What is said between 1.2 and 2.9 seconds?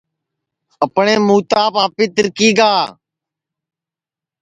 موتام آپی تِرکی گا